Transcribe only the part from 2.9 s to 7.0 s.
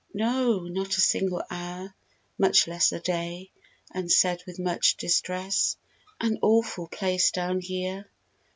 A day. And, said with much distress: "An awful